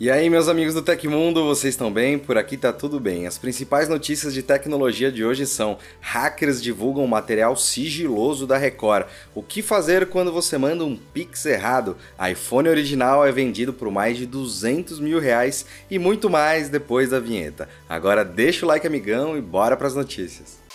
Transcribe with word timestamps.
E 0.00 0.12
aí, 0.12 0.30
meus 0.30 0.46
amigos 0.46 0.74
do 0.74 0.82
Tecmundo, 0.82 1.44
vocês 1.44 1.74
estão 1.74 1.92
bem? 1.92 2.20
Por 2.20 2.38
aqui 2.38 2.56
tá 2.56 2.72
tudo 2.72 3.00
bem. 3.00 3.26
As 3.26 3.36
principais 3.36 3.88
notícias 3.88 4.32
de 4.32 4.44
tecnologia 4.44 5.10
de 5.10 5.24
hoje 5.24 5.44
são: 5.44 5.76
hackers 6.00 6.62
divulgam 6.62 7.04
material 7.08 7.56
sigiloso 7.56 8.46
da 8.46 8.56
Record. 8.56 9.06
O 9.34 9.42
que 9.42 9.60
fazer 9.60 10.06
quando 10.06 10.32
você 10.32 10.56
manda 10.56 10.84
um 10.84 10.96
pix 10.96 11.44
errado? 11.46 11.96
iPhone 12.30 12.68
original 12.68 13.26
é 13.26 13.32
vendido 13.32 13.72
por 13.72 13.90
mais 13.90 14.16
de 14.16 14.24
200 14.24 15.00
mil 15.00 15.18
reais 15.18 15.66
e 15.90 15.98
muito 15.98 16.30
mais 16.30 16.68
depois 16.68 17.10
da 17.10 17.18
vinheta. 17.18 17.68
Agora 17.88 18.24
deixa 18.24 18.64
o 18.64 18.68
like, 18.68 18.86
amigão, 18.86 19.36
e 19.36 19.40
bora 19.40 19.76
para 19.76 19.88
as 19.88 19.96
notícias. 19.96 20.67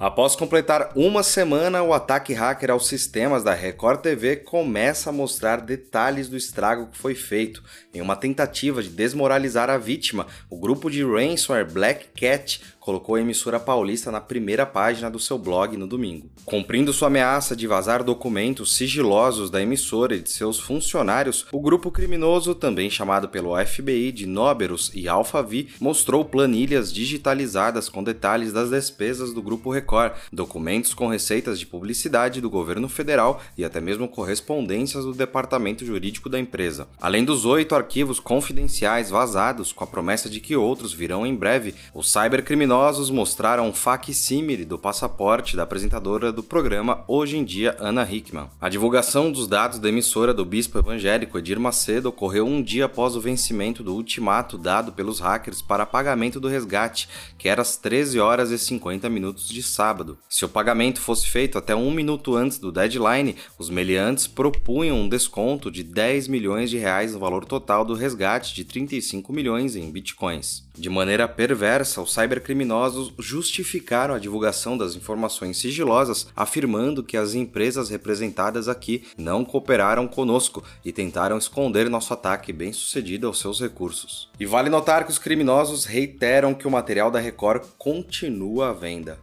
Após 0.00 0.34
completar 0.34 0.92
uma 0.96 1.22
semana, 1.22 1.82
o 1.82 1.92
ataque 1.92 2.32
hacker 2.32 2.70
aos 2.70 2.88
sistemas 2.88 3.44
da 3.44 3.52
Record 3.52 4.00
TV 4.00 4.36
começa 4.36 5.10
a 5.10 5.12
mostrar 5.12 5.60
detalhes 5.60 6.26
do 6.26 6.38
estrago 6.38 6.86
que 6.86 6.96
foi 6.96 7.14
feito. 7.14 7.62
Em 7.92 8.00
uma 8.00 8.16
tentativa 8.16 8.82
de 8.82 8.88
desmoralizar 8.88 9.68
a 9.68 9.76
vítima, 9.76 10.26
o 10.48 10.58
grupo 10.58 10.90
de 10.90 11.04
ransomware 11.04 11.70
Black 11.70 12.06
Cat 12.18 12.62
colocou 12.80 13.14
a 13.14 13.20
emissora 13.20 13.60
paulista 13.60 14.10
na 14.10 14.22
primeira 14.22 14.64
página 14.64 15.10
do 15.10 15.18
seu 15.18 15.38
blog 15.38 15.76
no 15.76 15.86
domingo. 15.86 16.30
Cumprindo 16.46 16.92
sua 16.92 17.08
ameaça 17.08 17.54
de 17.54 17.66
vazar 17.66 18.02
documentos 18.02 18.74
sigilosos 18.74 19.50
da 19.50 19.60
emissora 19.60 20.16
e 20.16 20.20
de 20.20 20.30
seus 20.30 20.58
funcionários, 20.58 21.46
o 21.52 21.60
grupo 21.60 21.90
criminoso, 21.90 22.54
também 22.54 22.88
chamado 22.88 23.28
pelo 23.28 23.54
FBI 23.64 24.10
de 24.12 24.26
Noberus 24.26 24.90
e 24.94 25.06
Alphavi, 25.08 25.68
mostrou 25.78 26.24
planilhas 26.24 26.90
digitalizadas 26.90 27.88
com 27.88 28.02
detalhes 28.02 28.52
das 28.52 28.70
despesas 28.70 29.34
do 29.34 29.42
grupo 29.42 29.70
Record, 29.70 29.89
documentos 30.32 30.94
com 30.94 31.08
receitas 31.08 31.58
de 31.58 31.66
publicidade 31.66 32.40
do 32.40 32.48
governo 32.48 32.88
federal 32.88 33.42
e 33.56 33.64
até 33.64 33.80
mesmo 33.80 34.08
correspondências 34.08 35.04
do 35.04 35.12
departamento 35.12 35.84
jurídico 35.84 36.28
da 36.28 36.38
empresa. 36.38 36.88
Além 37.00 37.24
dos 37.24 37.44
oito 37.44 37.74
arquivos 37.74 38.20
confidenciais 38.20 39.10
vazados 39.10 39.72
com 39.72 39.84
a 39.84 39.86
promessa 39.86 40.28
de 40.28 40.40
que 40.40 40.56
outros 40.56 40.92
virão 40.92 41.26
em 41.26 41.34
breve, 41.34 41.74
os 41.94 42.10
cybercriminosos 42.10 42.60
criminosos 42.60 43.10
mostraram 43.10 43.68
um 43.68 43.72
facsímile 43.72 44.64
do 44.64 44.78
passaporte 44.78 45.56
da 45.56 45.62
apresentadora 45.62 46.30
do 46.30 46.42
programa 46.42 47.04
Hoje 47.08 47.36
em 47.36 47.44
Dia, 47.44 47.76
Ana 47.80 48.06
Hickman. 48.08 48.48
A 48.60 48.68
divulgação 48.68 49.32
dos 49.32 49.48
dados 49.48 49.78
da 49.78 49.88
emissora 49.88 50.34
do 50.34 50.44
bispo 50.44 50.78
evangélico 50.78 51.38
Edir 51.38 51.58
Macedo 51.58 52.10
ocorreu 52.10 52.46
um 52.46 52.62
dia 52.62 52.84
após 52.84 53.16
o 53.16 53.20
vencimento 53.20 53.82
do 53.82 53.94
ultimato 53.94 54.58
dado 54.58 54.92
pelos 54.92 55.20
hackers 55.20 55.62
para 55.62 55.86
pagamento 55.86 56.38
do 56.38 56.48
resgate, 56.48 57.08
que 57.38 57.48
era 57.48 57.62
às 57.62 57.76
13 57.76 58.20
horas 58.20 58.50
e 58.50 58.58
50 58.58 59.08
minutos 59.08 59.48
de 59.48 59.62
sábado. 59.62 59.79
Se 60.28 60.44
o 60.44 60.48
pagamento 60.48 61.00
fosse 61.00 61.26
feito 61.26 61.56
até 61.56 61.74
um 61.74 61.90
minuto 61.90 62.36
antes 62.36 62.58
do 62.58 62.70
deadline, 62.70 63.36
os 63.58 63.70
meliantes 63.70 64.26
propunham 64.26 64.98
um 64.98 65.08
desconto 65.08 65.70
de 65.70 65.82
10 65.82 66.28
milhões 66.28 66.68
de 66.68 66.76
reais 66.76 67.14
no 67.14 67.18
valor 67.18 67.44
total 67.44 67.84
do 67.84 67.94
resgate 67.94 68.54
de 68.54 68.64
35 68.64 69.32
milhões 69.32 69.76
em 69.76 69.90
bitcoins. 69.90 70.68
De 70.76 70.88
maneira 70.88 71.26
perversa, 71.26 72.00
os 72.00 72.12
cybercriminosos 72.12 73.12
justificaram 73.18 74.14
a 74.14 74.18
divulgação 74.18 74.76
das 74.76 74.94
informações 74.94 75.56
sigilosas, 75.56 76.26
afirmando 76.36 77.02
que 77.02 77.16
as 77.16 77.34
empresas 77.34 77.88
representadas 77.88 78.68
aqui 78.68 79.04
não 79.16 79.44
cooperaram 79.44 80.06
conosco 80.06 80.62
e 80.84 80.92
tentaram 80.92 81.38
esconder 81.38 81.88
nosso 81.88 82.12
ataque 82.12 82.52
bem-sucedido 82.52 83.26
aos 83.26 83.38
seus 83.40 83.60
recursos. 83.60 84.28
E 84.38 84.46
vale 84.46 84.68
notar 84.70 85.04
que 85.04 85.10
os 85.10 85.18
criminosos 85.18 85.84
reiteram 85.84 86.54
que 86.54 86.66
o 86.66 86.70
material 86.70 87.10
da 87.10 87.18
Record 87.18 87.64
continua 87.78 88.70
à 88.70 88.72
venda. 88.72 89.18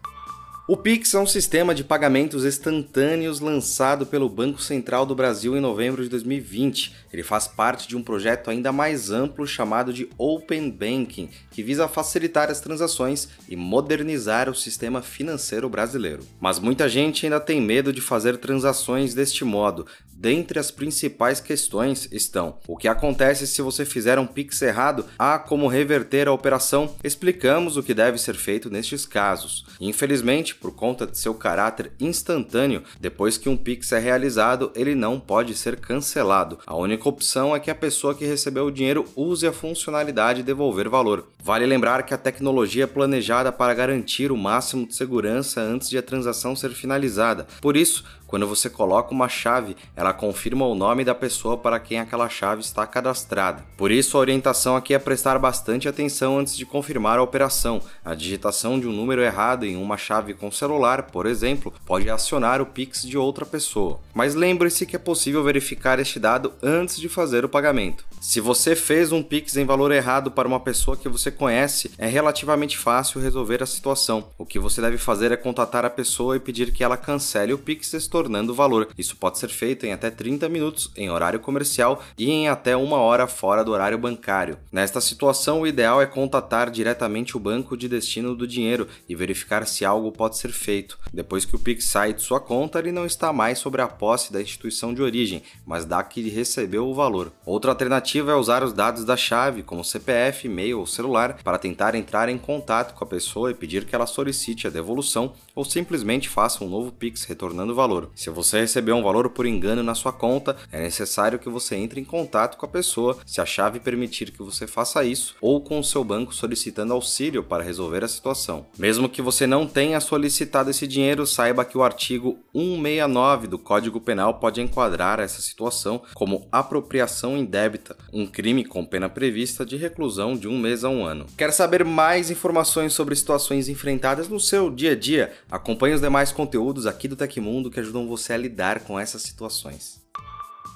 O 0.70 0.76
Pix 0.76 1.14
é 1.14 1.20
um 1.20 1.26
sistema 1.26 1.74
de 1.74 1.82
pagamentos 1.82 2.44
instantâneos 2.44 3.40
lançado 3.40 4.06
pelo 4.06 4.28
Banco 4.28 4.62
Central 4.62 5.06
do 5.06 5.16
Brasil 5.16 5.56
em 5.56 5.62
novembro 5.62 6.04
de 6.04 6.10
2020. 6.10 6.94
Ele 7.18 7.24
faz 7.24 7.48
parte 7.48 7.88
de 7.88 7.98
um 7.98 8.04
projeto 8.04 8.52
ainda 8.52 8.72
mais 8.72 9.10
amplo 9.10 9.48
chamado 9.48 9.92
de 9.92 10.08
Open 10.20 10.70
Banking, 10.70 11.32
que 11.50 11.64
visa 11.64 11.88
facilitar 11.88 12.52
as 12.52 12.60
transações 12.60 13.28
e 13.50 13.56
modernizar 13.56 14.48
o 14.48 14.54
sistema 14.54 15.02
financeiro 15.02 15.68
brasileiro. 15.68 16.24
Mas 16.40 16.60
muita 16.60 16.88
gente 16.88 17.26
ainda 17.26 17.40
tem 17.40 17.60
medo 17.60 17.92
de 17.92 18.02
fazer 18.02 18.38
transações 18.38 19.16
deste 19.16 19.44
modo. 19.44 19.88
Dentre 20.14 20.60
as 20.60 20.72
principais 20.72 21.40
questões 21.40 22.08
estão: 22.12 22.58
o 22.68 22.76
que 22.76 22.88
acontece 22.88 23.46
se 23.46 23.62
você 23.62 23.86
fizer 23.86 24.18
um 24.18 24.26
Pix 24.26 24.62
errado? 24.62 25.06
Há 25.18 25.38
como 25.38 25.68
reverter 25.68 26.28
a 26.28 26.34
operação? 26.34 26.96
Explicamos 27.04 27.78
o 27.78 27.84
que 27.84 27.94
deve 27.94 28.18
ser 28.18 28.36
feito 28.36 28.70
nestes 28.70 29.06
casos. 29.06 29.66
Infelizmente, 29.80 30.56
por 30.56 30.72
conta 30.76 31.06
de 31.06 31.18
seu 31.18 31.36
caráter 31.36 31.92
instantâneo, 32.00 32.84
depois 33.00 33.38
que 33.38 33.48
um 33.50 33.56
Pix 33.56 33.92
é 33.92 34.00
realizado, 34.00 34.72
ele 34.76 34.96
não 34.96 35.20
pode 35.20 35.56
ser 35.56 35.80
cancelado. 35.80 36.60
A 36.66 36.76
única 36.76 37.07
opção 37.08 37.56
é 37.56 37.60
que 37.60 37.72
a 37.72 37.76
pessoa 37.76 38.14
que 38.14 38.26
recebeu 38.26 38.66
o 38.66 38.72
dinheiro 38.72 39.06
use 39.16 39.48
a 39.48 39.54
funcionalidade 39.54 40.44
devolver 40.44 40.90
valor. 40.90 41.28
Vale 41.44 41.66
lembrar 41.66 42.04
que 42.04 42.14
a 42.14 42.18
tecnologia 42.18 42.84
é 42.84 42.88
planejada 42.88 43.52
para 43.52 43.74
garantir 43.74 44.32
o 44.32 44.38
máximo 44.38 44.86
de 44.86 44.96
segurança 44.96 45.62
antes 45.62 45.90
de 45.90 45.98
a 45.98 46.04
transação 46.04 46.56
ser 46.56 46.72
finalizada. 46.72 47.48
Por 47.62 47.78
isso, 47.78 48.04
quando 48.28 48.46
você 48.46 48.70
coloca 48.70 49.14
uma 49.14 49.30
chave, 49.30 49.76
ela 49.96 50.14
confirma 50.14 50.68
o 50.68 50.76
nome 50.76 51.06
da 51.06 51.16
pessoa 51.16 51.58
para 51.58 51.80
quem 51.80 52.00
aquela 52.00 52.28
chave 52.28 52.62
está 52.62 52.86
cadastrada. 52.86 53.64
Por 53.78 53.90
isso, 53.90 54.18
a 54.18 54.20
orientação 54.20 54.76
aqui 54.76 54.94
é 54.94 55.00
prestar 55.00 55.40
bastante 55.40 55.88
atenção 55.88 56.38
antes 56.38 56.56
de 56.56 56.66
confirmar 56.66 57.18
a 57.18 57.24
operação. 57.24 57.82
A 58.04 58.14
digitação 58.14 58.80
de 58.80 58.88
um 58.88 58.92
número 58.92 59.22
errado 59.22 59.66
em 59.66 59.78
uma 59.78 59.98
chave 59.98 60.34
com 60.34 60.52
celular, 60.52 61.04
por 61.04 61.26
exemplo, 61.26 61.74
pode 61.86 62.10
acionar 62.10 62.62
o 62.62 62.66
Pix 62.66 63.04
de 63.04 63.18
outra 63.18 63.46
pessoa. 63.46 64.00
Mas 64.14 64.36
lembre-se 64.36 64.86
que 64.86 64.96
é 64.96 65.00
possível 65.00 65.44
verificar 65.44 66.00
este 66.00 66.20
dado 66.20 66.52
antes 66.62 67.00
de 67.00 67.08
fazer 67.08 67.46
o 67.46 67.50
pagamento. 67.50 68.06
Se 68.20 68.42
você 68.42 68.76
fez 68.76 69.12
um 69.12 69.24
Pix 69.24 69.56
em 69.56 69.66
valor 69.66 69.92
errado 69.92 70.32
para 70.32 70.48
uma 70.48 70.60
pessoa 70.60 70.98
que 70.98 71.08
você 71.08 71.32
conhece, 71.32 71.92
é 71.98 72.08
relativamente 72.08 72.78
fácil 72.78 73.22
resolver 73.22 73.64
a 73.64 73.66
situação. 73.66 74.28
O 74.38 74.46
que 74.46 74.60
você 74.60 74.82
deve 74.82 74.98
fazer 74.98 75.32
é 75.32 75.38
contatar 75.38 75.86
a 75.86 75.90
pessoa 75.90 76.36
e 76.36 76.40
pedir 76.40 76.72
que 76.72 76.84
ela 76.84 76.98
cancele 76.98 77.54
o 77.54 77.58
Pix 77.58 77.94
tornando 78.18 78.52
valor. 78.52 78.90
Isso 78.98 79.16
pode 79.16 79.38
ser 79.38 79.50
feito 79.50 79.86
em 79.86 79.94
até 79.94 80.10
30 80.10 80.50
minutos 80.50 80.90
em 80.98 81.08
horário 81.08 81.40
comercial 81.40 82.02
e 82.18 82.32
em 82.32 82.50
até 82.50 82.76
uma 82.76 82.98
hora 82.98 83.28
fora 83.28 83.64
do 83.64 83.72
horário 83.72 83.96
bancário. 83.96 84.58
Nesta 84.72 85.00
situação, 85.00 85.62
o 85.62 85.68
ideal 85.68 86.02
é 86.02 86.08
contatar 86.08 86.72
diretamente 86.72 87.38
o 87.38 87.40
banco 87.40 87.78
de 87.78 87.88
destino 87.88 88.36
do 88.36 88.48
dinheiro 88.48 88.88
e 89.08 89.14
verificar 89.14 89.68
se 89.68 89.86
algo 89.86 90.12
pode 90.12 90.36
ser 90.36 90.52
feito. 90.52 90.98
Depois 91.14 91.46
que 91.46 91.56
o 91.56 91.60
Pix 91.60 91.86
sai 91.86 92.12
de 92.12 92.24
sua 92.24 92.40
conta, 92.40 92.80
ele 92.80 92.92
não 92.92 93.06
está 93.06 93.32
mais 93.32 93.60
sobre 93.60 93.84
a 93.84 93.88
posse 93.88 94.34
da 94.34 94.42
instituição 94.42 94.96
de 94.96 95.04
origem, 95.04 95.44
mas 95.64 95.86
da 95.86 96.02
que 96.02 96.28
recebeu 96.28 96.88
o 96.88 96.96
valor. 96.96 97.32
Outra 97.46 97.70
alternativa 97.70 98.32
é 98.32 98.36
usar 98.36 98.64
os 98.64 98.74
dados 98.74 99.06
da 99.06 99.16
chave, 99.16 99.62
como 99.62 99.84
CPF, 99.84 100.48
e-mail 100.48 100.80
ou 100.80 100.88
celular, 100.88 101.38
para 101.44 101.60
tentar 101.60 101.94
entrar 101.94 102.30
em 102.30 102.38
contato 102.40 102.96
com 102.96 103.04
a 103.04 103.08
pessoa 103.08 103.52
e 103.52 103.54
pedir 103.54 103.86
que 103.86 103.94
ela 103.94 104.08
solicite 104.08 104.66
a 104.66 104.72
devolução 104.72 105.34
ou 105.54 105.64
simplesmente 105.64 106.28
faça 106.28 106.64
um 106.64 106.70
novo 106.70 106.92
Pix 106.92 107.24
retornando 107.24 107.74
o 107.74 107.76
valor. 107.76 108.07
Se 108.16 108.30
você 108.30 108.62
recebeu 108.62 108.96
um 108.96 109.04
valor 109.04 109.30
por 109.30 109.46
engano 109.46 109.84
na 109.84 109.96
sua 109.96 110.12
conta, 110.12 110.56
é 110.72 110.82
necessário 110.82 111.40
que 111.40 111.50
você 111.50 111.76
entre 111.76 112.00
em 112.00 112.04
contato 112.04 112.58
com 112.58 112.66
a 112.66 112.70
pessoa, 112.70 113.18
se 113.26 113.42
a 113.42 113.46
chave 113.46 113.80
permitir 113.80 114.32
que 114.32 114.44
você 114.44 114.68
faça 114.68 115.04
isso, 115.04 115.36
ou 115.42 115.62
com 115.62 115.80
o 115.80 115.84
seu 115.84 116.04
banco 116.04 116.34
solicitando 116.34 116.94
auxílio 116.94 117.44
para 117.44 117.64
resolver 117.64 118.04
a 118.04 118.08
situação. 118.08 118.66
Mesmo 118.78 119.10
que 119.10 119.22
você 119.22 119.48
não 119.48 119.68
tenha 119.68 120.00
solicitado 120.00 120.70
esse 120.70 120.88
dinheiro, 120.88 121.26
saiba 121.26 121.66
que 121.66 121.78
o 121.78 121.84
artigo 121.84 122.40
169 122.54 123.48
do 123.48 123.60
Código 123.60 124.00
Penal 124.00 124.36
pode 124.36 124.62
enquadrar 124.62 125.20
essa 125.20 125.42
situação 125.42 126.02
como 126.14 126.48
apropriação 126.52 127.38
indébita, 127.38 127.96
um 128.12 128.26
crime 128.26 128.66
com 128.66 128.86
pena 128.86 129.10
prevista 129.10 129.66
de 129.66 129.78
reclusão 129.78 130.36
de 130.36 130.48
um 130.48 130.58
mês 130.58 130.84
a 130.84 130.90
um 130.90 131.06
ano. 131.06 131.26
Quer 131.38 131.52
saber 131.52 131.84
mais 131.84 132.30
informações 132.30 132.94
sobre 132.94 133.16
situações 133.16 133.70
enfrentadas 133.70 134.28
no 134.28 134.40
seu 134.40 134.70
dia 134.70 134.92
a 134.92 134.96
dia? 134.96 135.34
Acompanhe 135.50 135.96
os 135.96 136.02
demais 136.02 136.32
conteúdos 136.32 136.86
aqui 136.86 137.08
do 137.08 137.16
Tecmundo 137.16 137.70
que 137.70 137.80
ajudam 137.80 137.97
ajudam 137.98 138.08
você 138.08 138.34
a 138.34 138.38
lidar 138.38 138.82
com 138.82 139.00
essas 139.00 139.24
situações. 139.24 140.06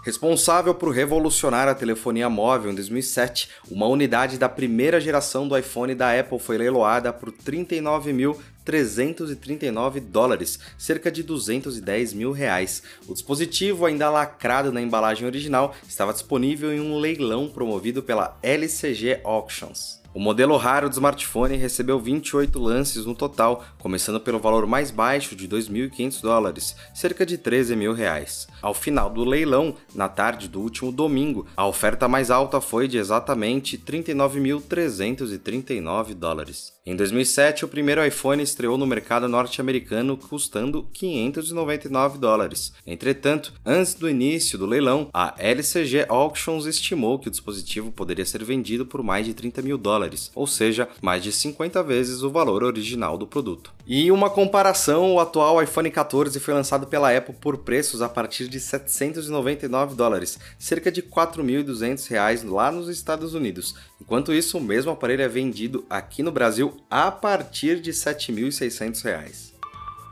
Responsável 0.04 0.74
por 0.74 0.92
revolucionar 0.92 1.68
a 1.68 1.76
telefonia 1.76 2.28
móvel 2.28 2.72
em 2.72 2.76
2007, 2.76 3.50
uma 3.70 3.86
unidade 3.86 4.40
da 4.40 4.50
primeira 4.50 5.00
geração 5.00 5.48
do 5.48 5.56
iPhone 5.56 5.94
da 5.94 6.20
Apple 6.20 6.40
foi 6.40 6.58
leiloada 6.58 7.14
por 7.14 7.32
39.339 7.32 10.00
dólares, 10.00 10.58
cerca 10.76 11.12
de 11.12 11.22
210 11.22 12.14
mil 12.14 12.32
reais. 12.32 12.82
O 13.08 13.14
dispositivo, 13.14 13.86
ainda 13.86 14.10
lacrado 14.10 14.72
na 14.72 14.82
embalagem 14.82 15.28
original, 15.28 15.76
estava 15.88 16.14
disponível 16.14 16.74
em 16.74 16.80
um 16.80 16.98
leilão 16.98 17.48
promovido 17.48 18.02
pela 18.02 18.40
LCG 18.42 19.22
Auctions. 19.24 20.01
O 20.14 20.20
modelo 20.20 20.58
raro 20.58 20.90
do 20.90 20.94
smartphone 20.94 21.56
recebeu 21.56 21.98
28 21.98 22.60
lances 22.60 23.06
no 23.06 23.16
total, 23.16 23.64
começando 23.80 24.20
pelo 24.20 24.40
valor 24.40 24.68
mais 24.68 24.92
baixo 24.92 25.38
de 25.38 25.48
2.500 25.48 26.22
dólares, 26.22 26.76
cerca 26.94 27.26
de 27.26 27.38
13 27.38 27.78
mil 27.78 27.94
reais. 27.94 28.46
Ao 28.62 28.74
final 28.74 29.10
do 29.10 29.24
leilão, 29.24 29.74
na 29.96 30.10
tarde 30.10 30.50
do 30.50 30.60
último 30.60 30.92
domingo, 30.92 31.48
a 31.56 31.66
oferta 31.66 32.10
mais 32.10 32.30
alta 32.30 32.60
foi 32.60 32.90
de 32.90 32.98
exatamente 32.98 33.78
39.339 33.78 36.14
dólares. 36.14 36.74
Em 36.84 36.96
2007, 36.96 37.64
o 37.64 37.68
primeiro 37.68 38.04
iPhone 38.04 38.42
estreou 38.42 38.76
no 38.76 38.88
mercado 38.88 39.28
norte-americano 39.28 40.18
custando 40.18 40.90
599 40.92 42.18
dólares. 42.18 42.74
Entretanto, 42.88 43.54
antes 43.64 43.94
do 43.94 44.10
início 44.10 44.58
do 44.58 44.66
leilão, 44.66 45.08
a 45.14 45.36
LCG 45.38 46.08
Auctions 46.10 46.66
estimou 46.66 47.20
que 47.20 47.28
o 47.28 47.32
dispositivo 47.32 47.92
poderia 47.92 48.26
ser 48.26 48.44
vendido 48.44 48.84
por 48.84 49.04
mais 49.04 49.28
de 49.28 49.34
30 49.36 49.62
mil 49.62 49.78
dólares, 49.78 50.01
ou 50.34 50.48
seja, 50.48 50.88
mais 51.02 51.24
de 51.24 51.32
50 51.32 51.84
vezes 51.84 52.24
o 52.24 52.32
valor 52.32 52.64
original 52.64 53.18
do 53.18 53.28
produto. 53.28 53.74
E 53.86 54.12
uma 54.12 54.30
comparação, 54.30 55.14
o 55.14 55.20
atual 55.20 55.62
iPhone 55.62 55.90
14 55.90 56.40
foi 56.40 56.54
lançado 56.54 56.88
pela 56.88 57.16
Apple 57.16 57.36
por 57.36 57.58
preços 57.58 58.02
a 58.02 58.10
partir 58.10 58.48
de 58.48 58.60
799 58.60 59.96
dólares, 59.96 60.40
cerca 60.58 60.92
de 60.92 61.02
4.200 61.02 62.08
reais 62.10 62.44
lá 62.44 62.72
nos 62.72 62.88
Estados 62.88 63.34
Unidos. 63.34 63.76
Enquanto 64.00 64.34
isso, 64.34 64.58
o 64.58 64.62
mesmo 64.62 64.92
aparelho 64.92 65.24
é 65.24 65.28
vendido 65.28 65.86
aqui 65.90 66.24
no 66.24 66.32
Brasil 66.32 66.78
a 66.90 67.12
partir 67.12 67.80
de 67.80 67.92
R$ 67.92 67.98
7.600. 67.98 69.51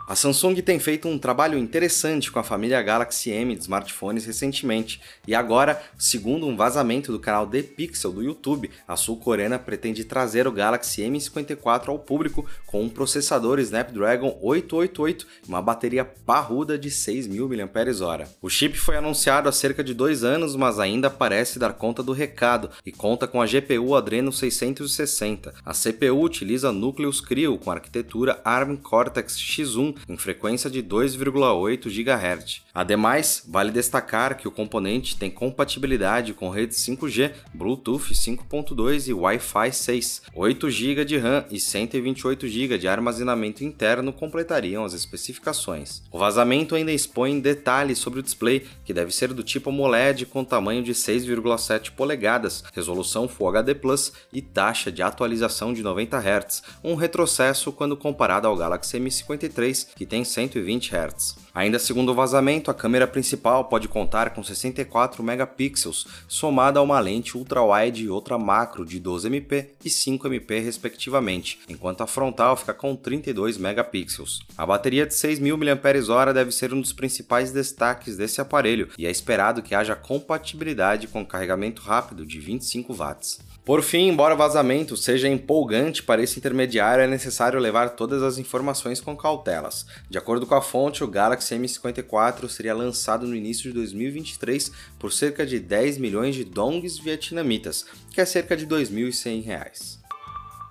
A 0.10 0.16
Samsung 0.16 0.56
tem 0.56 0.80
feito 0.80 1.08
um 1.08 1.20
trabalho 1.20 1.56
interessante 1.56 2.32
com 2.32 2.40
a 2.40 2.44
família 2.44 2.82
Galaxy 2.82 3.30
M 3.30 3.54
de 3.54 3.62
smartphones 3.62 4.26
recentemente, 4.26 5.00
e 5.28 5.36
agora, 5.36 5.80
segundo 6.00 6.48
um 6.48 6.58
vazamento 6.58 7.12
do 7.12 7.20
canal 7.20 7.46
The 7.46 7.62
Pixel 7.62 8.12
do 8.12 8.24
YouTube, 8.24 8.72
a 8.88 8.96
sul-coreana 8.96 9.60
pretende 9.60 10.04
trazer 10.04 10.48
o 10.48 10.52
Galaxy 10.52 11.04
M54 11.04 11.90
ao 11.90 12.00
público 12.00 12.44
com 12.66 12.82
um 12.82 12.90
processador 12.90 13.60
Snapdragon 13.60 14.36
888 14.42 15.28
e 15.44 15.48
uma 15.48 15.62
bateria 15.62 16.04
parruda 16.04 16.76
de 16.76 16.90
6.000 16.90 17.48
mAh. 17.60 18.28
O 18.42 18.50
chip 18.50 18.80
foi 18.80 18.98
anunciado 18.98 19.48
há 19.48 19.52
cerca 19.52 19.84
de 19.84 19.94
dois 19.94 20.24
anos, 20.24 20.56
mas 20.56 20.80
ainda 20.80 21.12
parece 21.12 21.60
dar 21.60 21.74
conta 21.74 22.02
do 22.02 22.14
recado 22.14 22.72
e 22.84 22.92
conta 22.92 23.28
com 23.28 23.40
a 23.40 23.46
GPU 23.46 23.94
Adreno 23.94 24.34
660. 24.34 25.54
A 25.64 25.72
CPU 25.72 26.20
utiliza 26.24 26.72
núcleos 26.72 27.22
Creo 27.22 27.60
com 27.60 27.70
arquitetura 27.70 28.42
ARM 28.44 28.76
Cortex 28.76 29.38
X1 29.38 29.99
em 30.08 30.18
frequência 30.18 30.70
de 30.70 30.82
2,8 30.84 31.90
GHz. 31.90 32.62
Ademais, 32.74 33.44
vale 33.48 33.72
destacar 33.72 34.38
que 34.38 34.48
o 34.48 34.52
componente 34.52 35.18
tem 35.18 35.30
compatibilidade 35.30 36.34
com 36.34 36.50
redes 36.50 36.78
5G, 36.80 37.32
Bluetooth 37.54 38.14
5.2 38.14 39.08
e 39.08 39.14
Wi-Fi 39.14 39.72
6. 39.72 40.22
8 40.34 40.70
GB 40.70 41.06
de 41.06 41.18
RAM 41.18 41.46
e 41.50 41.60
128 41.60 42.48
GB 42.48 42.78
de 42.78 42.88
armazenamento 42.88 43.64
interno 43.64 44.14
completariam 44.14 44.86
as 44.86 44.94
especificações. 44.94 46.02
O 46.12 46.18
vazamento 46.18 46.76
ainda 46.76 46.92
expõe 46.92 47.40
detalhes 47.40 48.00
sobre 48.00 48.20
o 48.20 48.24
display, 48.24 48.66
que 48.86 48.94
deve 48.94 49.12
ser 49.12 49.34
do 49.34 49.44
tipo 49.44 49.70
AMOLED 49.70 50.26
com 50.26 50.44
tamanho 50.44 50.84
de 50.84 50.94
6,7 50.94 51.92
polegadas, 51.92 52.64
resolução 52.74 53.28
Full 53.28 53.50
HD 53.50 53.76
Plus 53.76 54.14
e 54.32 54.42
taxa 54.42 54.92
de 54.92 55.02
atualização 55.02 55.74
de 55.74 55.84
90 55.84 56.18
Hz, 56.18 56.64
um 56.84 56.96
retrocesso 56.96 57.72
quando 57.72 57.98
comparado 57.98 58.48
ao 58.48 58.56
Galaxy 58.56 59.00
M53 59.00 59.89
que 59.96 60.06
tem 60.06 60.24
120 60.24 60.92
Hz. 60.96 61.36
Ainda 61.54 61.80
segundo 61.80 62.12
o 62.12 62.16
vazamento, 62.16 62.70
a 62.72 62.74
câmera 62.74 63.08
principal 63.08 63.66
pode 63.66 63.88
contar 63.88 64.30
com 64.32 64.44
64 64.44 65.24
megapixels, 65.24 66.08
somada 66.28 66.80
a 66.80 66.84
uma 66.84 67.00
lente 67.00 67.38
ultra-wide 67.38 68.06
e 68.06 68.10
outra 68.10 68.38
macro 68.38 68.86
de 68.86 69.00
12MP 69.00 69.70
e 69.84 69.90
5MP 69.90 70.64
respectivamente, 70.64 71.60
enquanto 71.68 72.02
a 72.02 72.08
frontal 72.08 72.56
fica 72.56 72.74
com 72.74 72.96
32 72.96 73.58
megapixels. 73.58 74.40
A 74.58 74.66
bateria 74.66 75.06
de 75.06 75.14
6.000 75.14 75.58
mAh 75.58 76.34
deve 76.34 76.52
ser 76.52 76.74
um 76.74 76.82
dos 76.82 76.94
principais 76.94 77.52
destaques 77.52 78.16
desse 78.16 78.40
aparelho 78.40 78.90
e 78.98 79.06
é 79.06 79.12
esperado 79.12 79.62
que 79.62 79.76
haja 79.76 79.96
compatibilidade 79.96 81.08
com 81.08 81.26
carregamento 81.26 81.82
rápido 81.82 82.26
de 82.26 82.40
25 82.40 82.94
watts. 82.94 83.40
Por 83.66 83.84
fim, 83.84 84.08
embora 84.08 84.34
o 84.34 84.38
vazamento 84.38 84.98
seja 84.98 85.28
empolgante 85.28 86.02
para 86.02 86.24
esse 86.24 86.40
intermediário, 86.40 87.04
é 87.04 87.08
necessário 87.08 87.60
levar 87.60 87.90
todas 87.92 88.24
as 88.24 88.40
informações 88.40 89.00
com 89.00 89.16
cautelas. 89.16 89.86
De 90.10 90.18
acordo 90.18 90.48
com 90.48 90.56
a 90.56 90.62
fonte, 90.62 91.04
o 91.04 91.08
Galaxy 91.08 91.56
M54 91.56 92.50
seria 92.50 92.74
lançado 92.74 93.28
no 93.28 93.36
início 93.36 93.64
de 93.64 93.74
2023 93.74 94.72
por 94.98 95.14
cerca 95.14 95.46
de 95.46 95.60
10 95.60 96.00
milhões 96.00 96.34
de 96.34 96.44
dongs 96.44 96.98
vietnamitas, 96.98 97.86
que 98.12 98.22
é 98.22 98.26
cerca 98.26 98.58
de 98.58 98.64
R$ 98.64 98.72
2.100. 98.72 99.99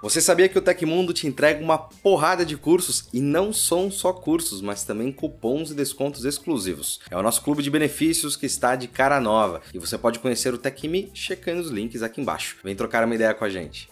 Você 0.01 0.21
sabia 0.21 0.49
que 0.49 0.57
o 0.57 0.63
Tecmundo 0.63 1.13
te 1.13 1.27
entrega 1.27 1.63
uma 1.63 1.77
porrada 1.77 2.47
de 2.47 2.57
cursos 2.57 3.09
e 3.13 3.21
não 3.21 3.53
são 3.53 3.91
só 3.91 4.13
cursos, 4.13 4.61
mas 4.61 4.85
também 4.85 5.11
cupons 5.11 5.73
e 5.73 5.75
descontos 5.75 6.25
exclusivos. 6.25 7.01
É 7.11 7.17
o 7.17 7.23
nosso 7.23 7.43
clube 7.43 7.65
de 7.65 7.71
benefícios 7.71 8.37
que 8.37 8.47
está 8.47 8.77
de 8.77 8.87
cara 8.87 9.21
nova 9.21 9.61
e 9.75 9.79
você 9.79 9.99
pode 9.99 10.21
conhecer 10.21 10.55
o 10.55 10.59
TecMe 10.59 11.11
checando 11.13 11.63
os 11.63 11.71
links 11.71 12.01
aqui 12.01 12.21
embaixo. 12.21 12.59
Vem 12.63 12.77
trocar 12.77 13.05
uma 13.05 13.15
ideia 13.15 13.35
com 13.35 13.45
a 13.45 13.49
gente. 13.49 13.89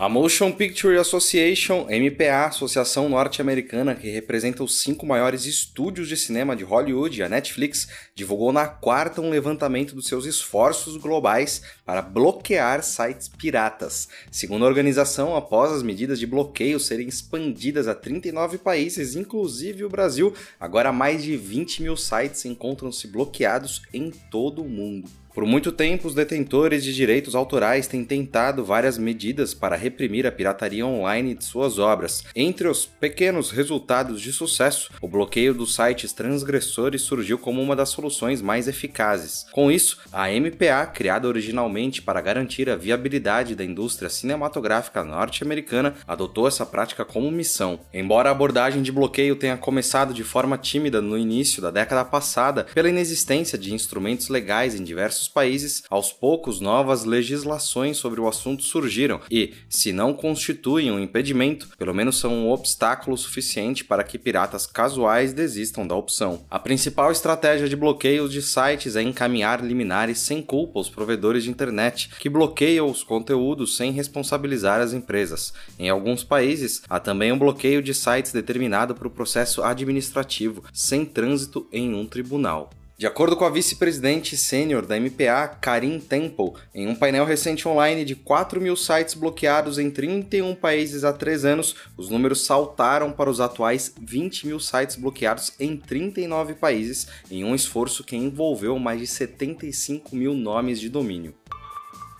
A 0.00 0.08
Motion 0.08 0.52
Picture 0.52 0.96
Association, 0.96 1.88
MPA, 1.90 2.46
associação 2.46 3.08
norte-americana 3.08 3.96
que 3.96 4.08
representa 4.08 4.62
os 4.62 4.80
cinco 4.80 5.04
maiores 5.04 5.44
estúdios 5.44 6.06
de 6.06 6.16
cinema 6.16 6.54
de 6.54 6.62
Hollywood, 6.62 7.20
a 7.20 7.28
Netflix, 7.28 7.88
divulgou 8.14 8.52
na 8.52 8.68
quarta 8.68 9.20
um 9.20 9.28
levantamento 9.28 9.96
dos 9.96 10.06
seus 10.06 10.24
esforços 10.24 10.96
globais 10.96 11.62
para 11.84 12.00
bloquear 12.00 12.80
sites 12.84 13.26
piratas. 13.26 14.08
Segundo 14.30 14.64
a 14.64 14.68
organização, 14.68 15.34
após 15.34 15.72
as 15.72 15.82
medidas 15.82 16.20
de 16.20 16.28
bloqueio 16.28 16.78
serem 16.78 17.08
expandidas 17.08 17.88
a 17.88 17.94
39 17.94 18.58
países, 18.58 19.16
inclusive 19.16 19.84
o 19.84 19.90
Brasil, 19.90 20.32
agora 20.60 20.92
mais 20.92 21.24
de 21.24 21.36
20 21.36 21.82
mil 21.82 21.96
sites 21.96 22.44
encontram-se 22.44 23.08
bloqueados 23.08 23.82
em 23.92 24.12
todo 24.30 24.62
o 24.62 24.68
mundo. 24.68 25.10
Por 25.38 25.46
muito 25.46 25.70
tempo, 25.70 26.08
os 26.08 26.16
detentores 26.16 26.82
de 26.82 26.92
direitos 26.92 27.36
autorais 27.36 27.86
têm 27.86 28.04
tentado 28.04 28.64
várias 28.64 28.98
medidas 28.98 29.54
para 29.54 29.76
reprimir 29.76 30.26
a 30.26 30.32
pirataria 30.32 30.84
online 30.84 31.32
de 31.32 31.44
suas 31.44 31.78
obras. 31.78 32.24
Entre 32.34 32.66
os 32.66 32.84
pequenos 32.84 33.52
resultados 33.52 34.20
de 34.20 34.32
sucesso, 34.32 34.90
o 35.00 35.06
bloqueio 35.06 35.54
dos 35.54 35.76
sites 35.76 36.12
transgressores 36.12 37.02
surgiu 37.02 37.38
como 37.38 37.62
uma 37.62 37.76
das 37.76 37.90
soluções 37.90 38.42
mais 38.42 38.66
eficazes. 38.66 39.46
Com 39.52 39.70
isso, 39.70 40.00
a 40.12 40.28
MPA, 40.28 40.84
criada 40.86 41.28
originalmente 41.28 42.02
para 42.02 42.20
garantir 42.20 42.68
a 42.68 42.74
viabilidade 42.74 43.54
da 43.54 43.62
indústria 43.62 44.10
cinematográfica 44.10 45.04
norte-americana, 45.04 45.94
adotou 46.04 46.48
essa 46.48 46.66
prática 46.66 47.04
como 47.04 47.30
missão. 47.30 47.78
Embora 47.94 48.28
a 48.28 48.32
abordagem 48.32 48.82
de 48.82 48.90
bloqueio 48.90 49.36
tenha 49.36 49.56
começado 49.56 50.12
de 50.12 50.24
forma 50.24 50.58
tímida 50.58 51.00
no 51.00 51.16
início 51.16 51.62
da 51.62 51.70
década 51.70 52.04
passada, 52.04 52.66
pela 52.74 52.88
inexistência 52.88 53.56
de 53.56 53.72
instrumentos 53.72 54.28
legais 54.28 54.74
em 54.74 54.82
diversos 54.82 55.27
países, 55.28 55.82
aos 55.88 56.12
poucos 56.12 56.60
novas 56.60 57.04
legislações 57.04 57.96
sobre 57.96 58.20
o 58.20 58.28
assunto 58.28 58.62
surgiram 58.62 59.20
e, 59.30 59.54
se 59.68 59.92
não 59.92 60.12
constituem 60.12 60.90
um 60.90 60.98
impedimento, 60.98 61.68
pelo 61.76 61.94
menos 61.94 62.18
são 62.18 62.32
um 62.32 62.50
obstáculo 62.50 63.16
suficiente 63.16 63.84
para 63.84 64.04
que 64.04 64.18
piratas 64.18 64.66
casuais 64.66 65.32
desistam 65.32 65.86
da 65.86 65.94
opção. 65.94 66.44
A 66.50 66.58
principal 66.58 67.12
estratégia 67.12 67.68
de 67.68 67.76
bloqueio 67.76 68.28
de 68.28 68.42
sites 68.42 68.96
é 68.96 69.02
encaminhar 69.02 69.64
liminares 69.64 70.18
sem 70.18 70.42
culpa 70.42 70.78
aos 70.78 70.88
provedores 70.88 71.44
de 71.44 71.50
internet, 71.50 72.10
que 72.18 72.28
bloqueiam 72.28 72.90
os 72.90 73.02
conteúdos 73.02 73.76
sem 73.76 73.92
responsabilizar 73.92 74.80
as 74.80 74.92
empresas. 74.92 75.52
Em 75.78 75.88
alguns 75.88 76.24
países, 76.24 76.82
há 76.88 76.98
também 76.98 77.32
um 77.32 77.38
bloqueio 77.38 77.82
de 77.82 77.94
sites 77.94 78.32
determinado 78.32 78.94
por 78.94 79.10
processo 79.10 79.62
administrativo, 79.62 80.64
sem 80.72 81.04
trânsito 81.04 81.66
em 81.72 81.94
um 81.94 82.06
tribunal. 82.06 82.70
De 82.98 83.06
acordo 83.06 83.36
com 83.36 83.44
a 83.44 83.48
vice-presidente 83.48 84.36
sênior 84.36 84.84
da 84.84 84.98
MPA, 84.98 85.46
Karim 85.46 86.00
Temple, 86.00 86.54
em 86.74 86.88
um 86.88 86.96
painel 86.96 87.24
recente 87.24 87.68
online 87.68 88.04
de 88.04 88.16
4 88.16 88.60
mil 88.60 88.74
sites 88.74 89.14
bloqueados 89.14 89.78
em 89.78 89.88
31 89.88 90.52
países 90.56 91.04
há 91.04 91.12
3 91.12 91.44
anos, 91.44 91.76
os 91.96 92.10
números 92.10 92.44
saltaram 92.44 93.12
para 93.12 93.30
os 93.30 93.40
atuais 93.40 93.94
20 94.02 94.48
mil 94.48 94.58
sites 94.58 94.96
bloqueados 94.96 95.52
em 95.60 95.76
39 95.76 96.54
países, 96.54 97.06
em 97.30 97.44
um 97.44 97.54
esforço 97.54 98.02
que 98.02 98.16
envolveu 98.16 98.76
mais 98.80 98.98
de 98.98 99.06
75 99.06 100.16
mil 100.16 100.34
nomes 100.34 100.80
de 100.80 100.88
domínio. 100.88 101.36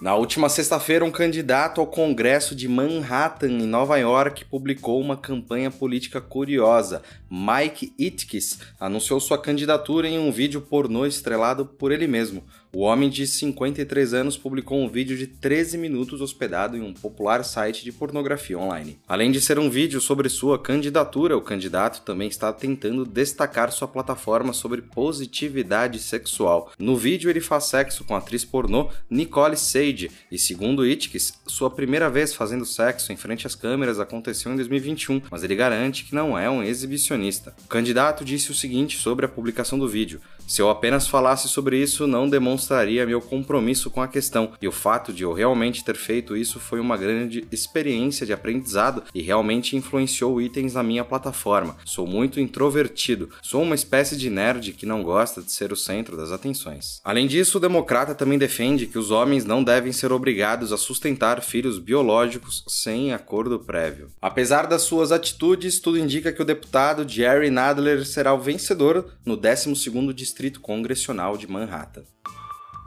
Na 0.01 0.15
última 0.15 0.49
sexta-feira, 0.49 1.05
um 1.05 1.11
candidato 1.11 1.81
ao 1.81 1.87
Congresso 1.89 2.55
de 2.55 2.69
Manhattan, 2.69 3.49
em 3.49 3.67
Nova 3.67 3.97
York, 3.97 4.45
publicou 4.45 5.01
uma 5.01 5.17
campanha 5.17 5.73
política 5.73 6.21
curiosa. 6.21 7.03
Mike 7.31 7.93
Itkes 7.99 8.59
anunciou 8.81 9.21
sua 9.21 9.37
candidatura 9.37 10.09
em 10.09 10.19
um 10.19 10.33
vídeo 10.33 10.63
pornô 10.63 11.05
estrelado 11.05 11.67
por 11.67 11.93
ele 11.93 12.07
mesmo. 12.07 12.43
O 12.71 12.81
homem 12.81 13.09
de 13.09 13.27
53 13.27 14.13
anos 14.13 14.37
publicou 14.37 14.79
um 14.79 14.89
vídeo 14.89 15.17
de 15.17 15.27
13 15.27 15.79
minutos 15.79 16.21
hospedado 16.21 16.77
em 16.77 16.83
um 16.83 16.93
popular 16.93 17.43
site 17.43 17.83
de 17.83 17.91
pornografia 17.91 18.59
online. 18.59 18.99
Além 19.09 19.31
de 19.31 19.41
ser 19.41 19.59
um 19.59 19.71
vídeo 19.71 20.01
sobre 20.03 20.29
sua 20.29 20.59
candidatura, 20.59 21.37
o 21.37 21.41
candidato 21.41 22.03
também 22.03 22.29
está 22.29 22.53
tentando 22.53 23.07
destacar 23.07 23.73
sua 23.73 23.89
plataforma 23.89 24.53
sobre 24.53 24.83
positividade 24.83 25.99
sexual. 25.99 26.71
No 26.79 26.95
vídeo, 26.95 27.31
ele 27.31 27.41
faz 27.41 27.65
sexo 27.65 28.05
com 28.05 28.15
a 28.15 28.19
atriz 28.19 28.45
pornô 28.45 28.91
Nicole 29.09 29.57
Sage 29.57 30.11
e, 30.31 30.39
segundo 30.39 30.87
Itkis, 30.87 31.33
sua 31.47 31.71
primeira 31.71 32.11
vez 32.11 32.35
fazendo 32.35 32.67
sexo 32.67 33.13
em 33.13 33.17
frente 33.17 33.47
às 33.47 33.55
câmeras 33.55 33.99
aconteceu 33.99 34.53
em 34.53 34.57
2021, 34.57 35.23
mas 35.31 35.43
ele 35.43 35.57
garante 35.57 36.05
que 36.05 36.15
não 36.15 36.39
é 36.39 36.51
um 36.51 36.63
exibicionista. 36.63 37.18
O 37.65 37.69
candidato 37.69 38.25
disse 38.25 38.51
o 38.51 38.55
seguinte 38.55 38.99
sobre 38.99 39.27
a 39.27 39.29
publicação 39.29 39.79
do 39.79 39.89
vídeo: 39.89 40.21
Se 40.47 40.63
eu 40.63 40.71
apenas 40.71 41.07
falasse 41.07 41.49
sobre 41.49 41.81
isso, 41.81 42.07
não 42.07 42.29
demonstraria 42.29 43.07
meu 43.07 43.21
compromisso 43.21 43.91
com 43.91 44.01
a 44.01 44.09
questão, 44.09 44.53
e 44.61 44.69
o 44.69 44.73
fato 44.73 45.13
de 45.13 45.23
eu 45.23 45.33
realmente 45.33 45.85
ter 45.85 45.97
feito 45.97 46.37
isso 46.37 46.61
foi 46.61 46.81
uma 46.81 46.97
grande 46.97 47.47
experiência 47.51 48.27
de 48.27 48.33
aprendizado 48.33 49.03
e 49.15 49.21
realmente 49.23 49.77
influenciou 49.77 50.41
itens 50.41 50.75
na 50.75 50.83
minha 50.83 51.05
plataforma. 51.05 51.77
Sou 51.85 52.07
muito 52.07 52.41
introvertido, 52.41 53.31
sou 53.43 53.63
uma 53.63 53.75
espécie 53.75 54.17
de 54.17 54.31
nerd 54.31 54.73
que 54.73 54.87
não 54.87 55.03
gosta 55.03 55.43
de 55.43 55.53
ser 55.53 55.73
o 55.73 55.77
centro 55.77 56.17
das 56.17 56.33
atenções. 56.33 57.01
Além 57.05 57.27
disso, 57.27 57.59
o 57.59 57.61
democrata 57.61 58.15
também 58.15 58.39
defende 58.39 58.87
que 58.87 58.99
os 58.99 59.11
homens 59.11 59.45
não 59.45 59.63
devem 59.63 59.93
ser 59.93 60.13
obrigados 60.13 60.73
a 60.73 60.77
sustentar 60.77 61.43
filhos 61.43 61.79
biológicos 61.79 62.65
sem 62.67 63.13
acordo 63.13 63.59
prévio. 63.59 64.11
Apesar 64.21 64.67
das 64.67 64.83
suas 64.83 65.13
atitudes, 65.13 65.81
tudo 65.81 65.99
indica 65.99 66.33
que 66.33 66.43
o 66.43 66.45
deputado 66.45 67.05
Jerry 67.09 67.51
Nadler 67.51 68.05
será 68.05 68.35
o 68.35 68.41
vencedor 68.41 69.13
no 69.25 69.37
12º 69.37 70.13
Distrito 70.13 70.61
Congressional 70.61 71.39
de 71.39 71.51
Manhattan. 71.51 72.03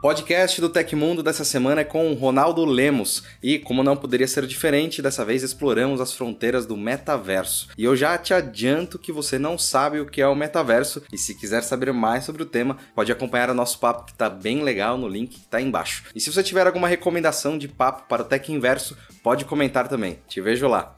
Podcast 0.00 0.60
do 0.60 0.68
Tecmundo 0.68 1.22
dessa 1.22 1.44
semana 1.44 1.82
é 1.82 1.84
com 1.84 2.10
o 2.10 2.14
Ronaldo 2.14 2.64
Lemos 2.64 3.22
e, 3.40 3.58
como 3.58 3.84
não 3.84 3.96
poderia 3.96 4.26
ser 4.26 4.46
diferente, 4.48 5.00
dessa 5.00 5.24
vez 5.24 5.44
exploramos 5.44 6.00
as 6.00 6.12
fronteiras 6.12 6.66
do 6.66 6.76
metaverso. 6.76 7.68
E 7.78 7.84
eu 7.84 7.94
já 7.94 8.18
te 8.18 8.34
adianto 8.34 8.98
que 8.98 9.12
você 9.12 9.38
não 9.38 9.56
sabe 9.56 10.00
o 10.00 10.06
que 10.06 10.20
é 10.20 10.26
o 10.26 10.34
metaverso 10.34 11.02
e 11.12 11.16
se 11.18 11.38
quiser 11.38 11.62
saber 11.62 11.92
mais 11.92 12.24
sobre 12.24 12.42
o 12.42 12.46
tema, 12.46 12.78
pode 12.96 13.12
acompanhar 13.12 13.50
o 13.50 13.54
nosso 13.54 13.78
papo 13.78 14.06
que 14.06 14.14
tá 14.14 14.28
bem 14.28 14.62
legal 14.62 14.98
no 14.98 15.06
link 15.06 15.38
que 15.38 15.46
tá 15.46 15.58
aí 15.58 15.64
embaixo. 15.64 16.04
E 16.14 16.20
se 16.20 16.32
você 16.32 16.42
tiver 16.42 16.66
alguma 16.66 16.88
recomendação 16.88 17.56
de 17.56 17.68
papo 17.68 18.08
para 18.08 18.22
o 18.22 18.24
Tech 18.24 18.52
Inverso, 18.52 18.96
pode 19.22 19.44
comentar 19.44 19.86
também. 19.86 20.18
Te 20.26 20.40
vejo 20.40 20.66
lá. 20.66 20.96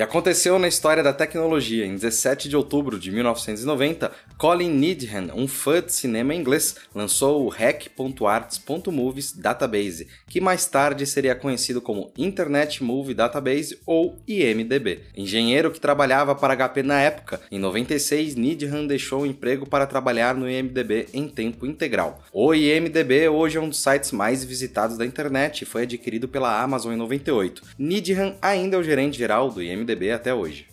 E 0.00 0.02
aconteceu 0.02 0.58
na 0.58 0.66
história 0.66 1.02
da 1.02 1.12
tecnologia. 1.12 1.84
Em 1.84 1.94
17 1.94 2.48
de 2.48 2.56
outubro 2.56 2.98
de 2.98 3.12
1990, 3.12 4.10
Colin 4.40 4.70
Needham, 4.70 5.28
um 5.36 5.46
fã 5.46 5.82
de 5.82 5.92
cinema 5.92 6.34
inglês, 6.34 6.74
lançou 6.94 7.44
o 7.44 7.50
Rec.arts.movies 7.50 9.32
Database, 9.32 10.08
que 10.26 10.40
mais 10.40 10.64
tarde 10.64 11.04
seria 11.04 11.34
conhecido 11.34 11.78
como 11.82 12.10
Internet 12.16 12.82
Movie 12.82 13.12
Database 13.12 13.78
ou 13.84 14.16
IMDb. 14.26 15.00
Engenheiro 15.14 15.70
que 15.70 15.78
trabalhava 15.78 16.34
para 16.34 16.56
HP 16.56 16.82
na 16.82 16.98
época, 17.02 17.38
em 17.52 17.58
96 17.58 18.34
Needham 18.34 18.86
deixou 18.86 19.24
o 19.24 19.26
emprego 19.26 19.68
para 19.68 19.86
trabalhar 19.86 20.34
no 20.34 20.48
IMDb 20.48 21.06
em 21.12 21.28
tempo 21.28 21.66
integral. 21.66 22.24
O 22.32 22.54
IMDb 22.54 23.28
hoje 23.28 23.58
é 23.58 23.60
um 23.60 23.68
dos 23.68 23.82
sites 23.82 24.10
mais 24.10 24.42
visitados 24.42 24.96
da 24.96 25.04
internet 25.04 25.60
e 25.60 25.66
foi 25.66 25.82
adquirido 25.82 26.26
pela 26.26 26.62
Amazon 26.62 26.94
em 26.94 26.96
98. 26.96 27.62
Needham 27.78 28.34
ainda 28.40 28.76
é 28.76 28.78
o 28.78 28.82
gerente 28.82 29.18
geral 29.18 29.50
do 29.50 29.62
IMDb 29.62 29.80
MDB 29.80 30.12
até 30.12 30.32
hoje. 30.32 30.69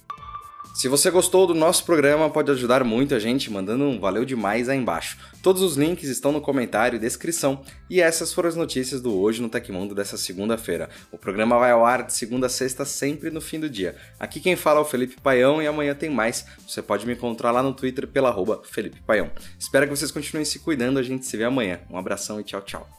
Se 0.78 0.88
você 0.88 1.10
gostou 1.10 1.48
do 1.48 1.56
nosso 1.56 1.84
programa, 1.84 2.30
pode 2.30 2.52
ajudar 2.52 2.84
muito 2.84 3.16
a 3.16 3.20
gente 3.20 3.50
mandando 3.50 3.84
um 3.84 4.00
valeu 4.00 4.24
demais 4.24 4.70
aí 4.70 4.78
embaixo. 4.78 5.18
Todos 5.42 5.64
os 5.64 5.76
links 5.76 6.08
estão 6.08 6.32
no 6.32 6.40
comentário 6.40 6.98
e 6.98 7.00
descrição. 7.00 7.64
E 7.90 8.00
essas 8.00 8.32
foram 8.32 8.48
as 8.48 8.56
notícias 8.56 9.02
do 9.02 9.12
Hoje 9.12 9.42
no 9.42 9.50
Tecmundo 9.50 9.96
dessa 9.96 10.18
segunda-feira. 10.18 10.88
O 11.12 11.18
programa 11.18 11.58
vai 11.58 11.72
ao 11.72 11.84
ar 11.84 12.04
de 12.04 12.14
segunda 12.14 12.46
a 12.46 12.50
sexta, 12.50 12.86
sempre 12.86 13.32
no 13.32 13.42
fim 13.42 13.60
do 13.60 13.68
dia. 13.68 13.96
Aqui 14.20 14.40
quem 14.40 14.56
fala 14.56 14.78
é 14.78 14.84
o 14.84 14.86
Felipe 14.86 15.20
Paião 15.20 15.60
e 15.60 15.66
amanhã 15.66 15.96
tem 15.96 16.12
mais. 16.12 16.46
Você 16.68 16.80
pode 16.80 17.08
me 17.08 17.14
encontrar 17.14 17.50
lá 17.50 17.64
no 17.64 17.74
Twitter 17.74 18.08
pela 18.08 18.30
arroba 18.30 18.62
Felipe 18.64 19.02
Paião. 19.02 19.32
Espero 19.58 19.88
que 19.88 19.98
vocês 19.98 20.12
continuem 20.12 20.46
se 20.46 20.60
cuidando, 20.60 21.00
a 21.00 21.04
gente 21.04 21.26
se 21.26 21.36
vê 21.36 21.46
amanhã. 21.46 21.80
Um 21.90 21.98
abração 21.98 22.40
e 22.40 22.44
tchau, 22.44 22.62
tchau. 22.62 22.97